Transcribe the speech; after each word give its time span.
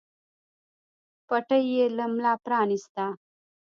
پټۍ 1.27 1.63
يې 1.73 1.85
له 1.97 2.05
ملا 2.13 2.33
پرانېسته. 2.43 3.05